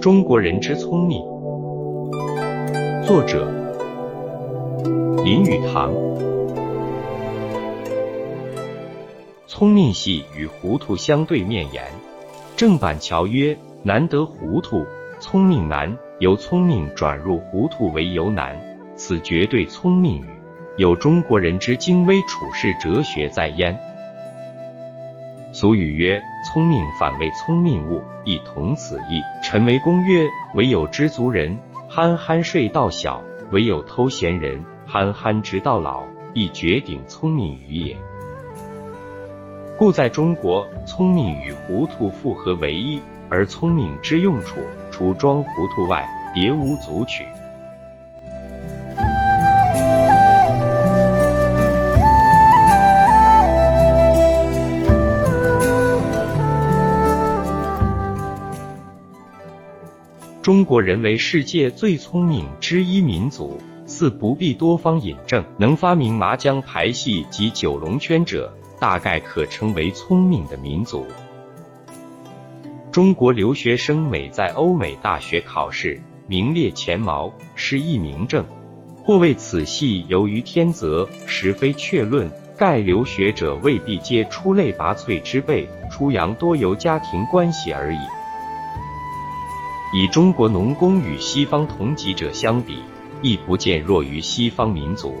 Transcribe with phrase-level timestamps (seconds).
[0.00, 1.22] 中国人之聪明，
[3.04, 3.46] 作者
[5.22, 5.92] 林语堂。
[9.46, 11.84] 聪明系与糊涂相对面言，
[12.56, 14.86] 正板桥曰：难得糊涂，
[15.18, 15.94] 聪明难。
[16.18, 18.58] 由聪明转入糊涂为由难，
[18.96, 20.26] 此绝对聪明语，
[20.78, 23.78] 有中国人之精微处世哲学在焉。
[25.52, 29.20] 俗语曰：“聪明反为聪明误”，亦同此意。
[29.42, 31.58] 陈维公曰：“唯有知足人，
[31.88, 37.96] 憨憨睡到小；唯有偷闲人，憨憨直到老。”亦绝顶聪明于也。
[39.76, 44.60] 故在中国，聪明与糊涂复合为一，而聪明之用处，
[44.92, 47.24] 除装糊涂外，别无足取。
[60.50, 63.56] 中国人为世界最聪明之一民族，
[63.86, 65.44] 似不必多方引证。
[65.56, 68.52] 能发明麻将牌戏及九龙圈者。
[68.80, 71.06] 大概可称为聪明的民族。
[72.90, 78.44] 中国留学生每在欧美大学考试名列前茅，是一明证。
[79.04, 82.28] 或谓此系由于天择，实非确论。
[82.58, 87.98] 盖留学者未必皆出类拔萃之辈，出洋多由家庭关系而已。
[89.92, 92.80] 以中国农工与西方同级者相比，
[93.22, 95.16] 亦不见弱于西方民族。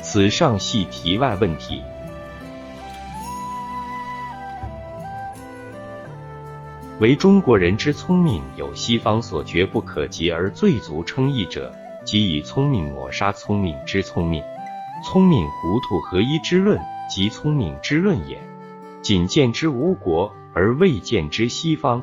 [0.00, 1.82] 此上系题外问题。
[7.00, 14.40] 为中国人之聪明，有西方所绝不可及而最足称意者，即以聪明抹杀聪明之聪明，
[15.04, 18.38] 聪明糊涂合一之论，即聪明之论也。
[19.02, 22.02] 仅见之吴国，而未见之西方。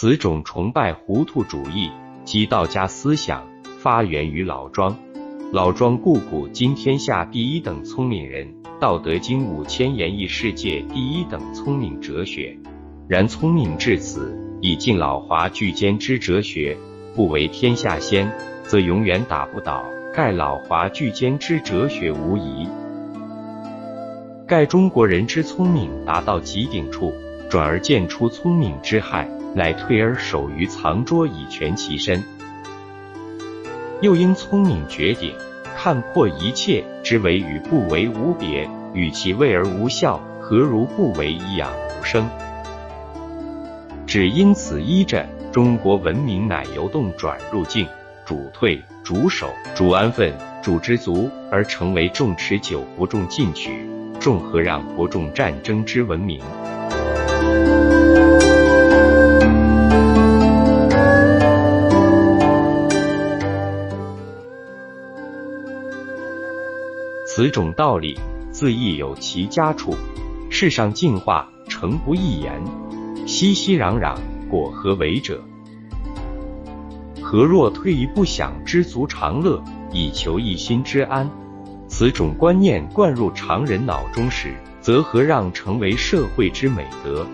[0.00, 1.90] 此种崇拜糊涂主义，
[2.24, 3.46] 及道家思想，
[3.80, 4.96] 发源于老庄。
[5.52, 8.46] 老庄故古今天下第一等聪明人，
[8.80, 12.56] 《道德经》五千言义世界第一等聪明哲学。
[13.08, 16.74] 然聪明至此，以尽老华巨坚之哲学，
[17.14, 19.84] 不为天下先，则永远打不倒
[20.14, 22.66] 盖老华巨坚之哲学无疑。
[24.46, 27.12] 盖中国人之聪明达到极顶处，
[27.50, 32.22] 转而见出聪明之害，乃退而守于藏拙以全其身。
[34.00, 35.34] 又因聪明绝顶，
[35.76, 42.28] 看破一切之为与不为无别，与其为而无效，何如不为以养无生？
[44.06, 47.86] 只因此依着中国文明乃由动转入静，
[48.24, 53.86] 主退、主守、主安分、主知足，而成为重持久不重进取、
[54.18, 56.40] 重和让不重战争之文明。
[67.32, 68.18] 此种道理
[68.50, 69.94] 自亦有其家处。
[70.50, 72.60] 世上进化，诚不易言。
[73.24, 74.16] 熙熙攘攘，
[74.48, 75.40] 果何为者？
[77.22, 81.30] 何若退一步想知足常乐，以求一心之安？
[81.86, 87.24] 此种观念灌入常人脑中时，则何让成为社会之美德？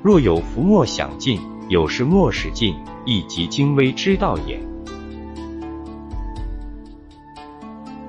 [0.00, 4.60] 若有福莫享尽，有事莫使尽，亦即精微之道也。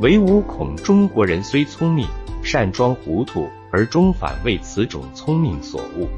[0.02, 2.08] 唯吾恐中国人虽聪明，
[2.42, 6.10] 善装糊涂，而终反为此种聪明所误。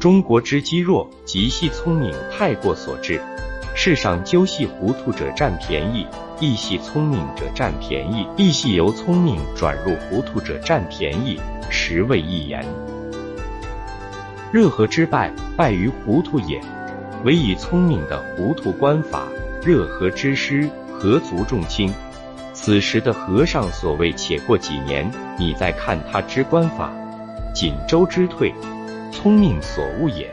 [0.00, 3.20] 中国之积弱，极系聪明太过所致。
[3.74, 6.06] 世上究系糊涂者占便宜，
[6.40, 12.64] 亦系聪明者占便宜，亦系由聪明转入糊涂者占便宜，实谓一言。
[14.50, 16.58] 热河之败，败于糊涂也。
[17.22, 19.28] 唯以聪明的糊涂观法，
[19.62, 21.92] 热河之失，何足重轻？
[22.66, 26.92] 此时的和尚所谓“且过几年，你再看他之观法”，
[27.54, 28.52] 锦州之退。
[29.12, 30.28] 聪明所误也，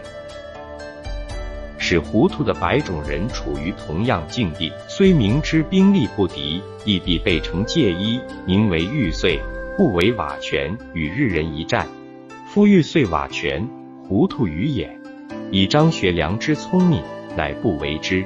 [1.77, 9.39] 使糊涂的百种人处于同样境地，虽明知兵力不敌，亦必备成戒衣，宁为玉碎，
[9.77, 11.87] 不为瓦全，与日人一战。
[12.47, 13.69] 夫玉碎瓦全，
[14.09, 14.89] 糊涂于也。
[15.51, 17.03] 以张学良之聪明，
[17.37, 18.25] 乃不为之。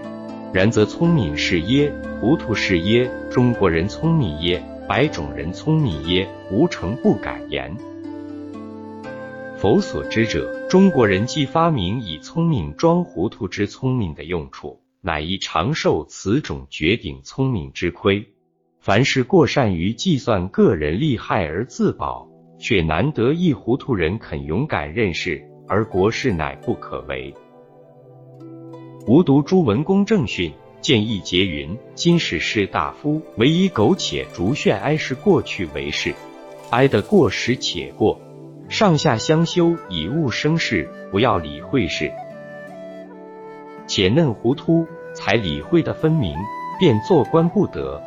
[0.54, 1.94] 然则聪明是耶？
[2.20, 3.12] 糊涂是耶？
[3.30, 4.64] 中国人聪明耶？
[4.88, 6.28] 百种人聪明耶？
[6.50, 7.76] 无诚不敢言。
[9.58, 18.26] 否所知者，中国人既发明以聪明装糊涂之聪明的用处，乃亦常受此种绝顶聪明之亏。
[18.80, 22.28] 凡是过善于计算个人利害而自保，
[22.58, 27.36] 却难得一糊涂人肯勇敢认识，而国事乃不可为。
[29.08, 30.52] 吾读朱文公正训，
[30.82, 36.14] 见义节云：今使士大夫，唯以苟且逐炫哀事过去为事，
[36.72, 38.20] 哀得过时且过，
[38.68, 42.12] 上下相修，以物生事，不要理会事。
[43.88, 46.36] 且嫩糊涂，才理会的分明，
[46.78, 48.04] 便做官不得。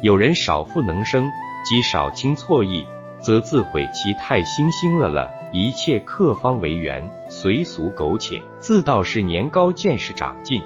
[0.00, 1.30] 有人少负能生，
[1.68, 2.86] 即少轻错意，
[3.20, 5.30] 则自毁其太惺惺了了。
[5.58, 10.60] 一切客方为源，随俗苟且，自道是年高见识长进，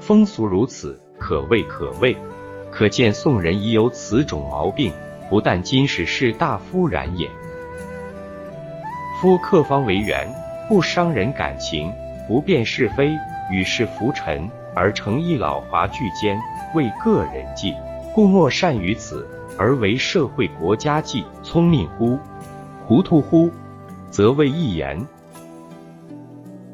[0.00, 2.16] 风俗如此，可畏可畏。
[2.68, 4.92] 可见宋人已有此种毛病，
[5.30, 7.30] 不但今世士大夫然也。
[9.20, 10.28] 夫客方为源，
[10.68, 11.92] 不伤人感情，
[12.26, 13.12] 不辨是非，
[13.52, 16.36] 与世浮沉，而成一老华巨坚，
[16.74, 17.72] 为个人计，
[18.12, 21.24] 故莫善于此，而为社会国家计。
[21.44, 22.18] 聪明乎？
[22.84, 23.48] 糊涂乎？
[24.14, 25.08] 则谓一言，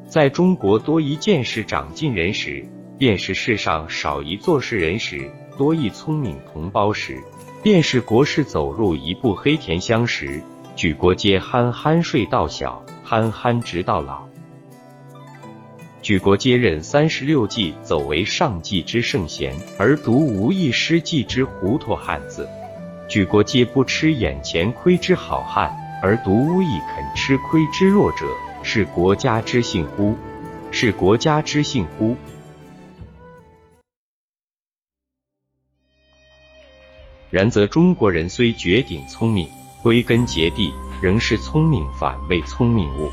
[0.07, 2.63] 在中国多一见识长进人时，
[2.99, 5.21] 便是世上少一做事人时；
[5.57, 7.19] 多一聪明同胞时，
[7.63, 10.43] 便是国事走入一步黑田乡时。
[10.77, 14.29] 举国皆憨憨睡到小，憨憨直到老；
[16.03, 22.45] 举国皆认三十六计走为上计之圣贤，而独无一失计之糊涂汉子；
[23.09, 25.75] 举国皆不吃眼前亏之好汉。
[26.03, 28.27] 而独无一肯吃亏之弱者，
[28.63, 30.17] 是国家之幸乎？
[30.71, 32.17] 是国家之幸乎？
[37.29, 39.49] 然则中国人虽绝顶聪明，
[39.83, 43.11] 归根结底仍是聪明反为聪明误。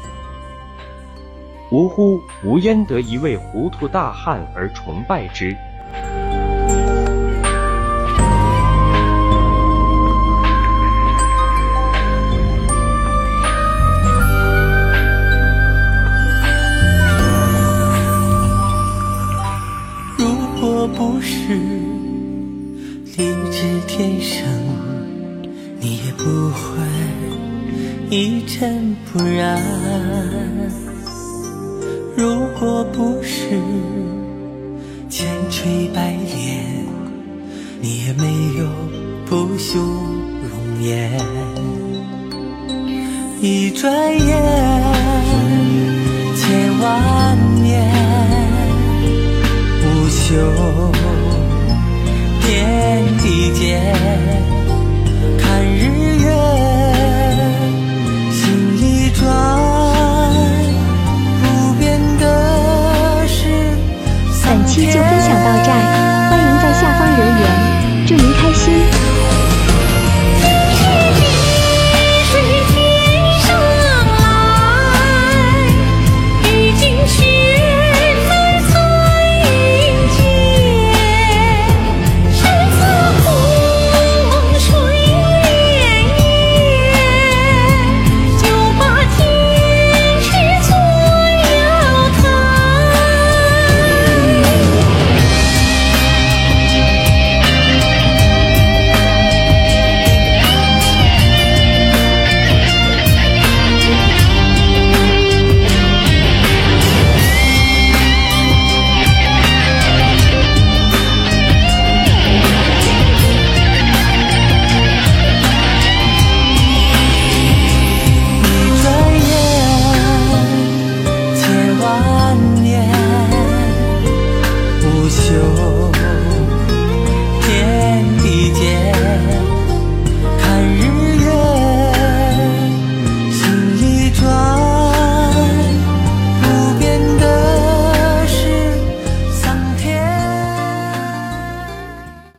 [1.72, 2.22] 呜呼！
[2.44, 5.56] 吾焉得一位糊涂大汉而崇拜之？
[23.18, 24.46] 理智天生，
[25.80, 26.78] 你也不会
[28.12, 29.60] 一尘不染。
[32.16, 33.60] 如果不是
[35.10, 36.64] 千锤百炼，
[37.82, 38.26] 你也没
[38.60, 38.70] 有
[39.26, 41.12] 不朽容颜。
[43.42, 44.30] 一转眼，
[46.36, 47.84] 千万年。
[50.10, 50.36] 修
[52.48, 54.57] 天地间。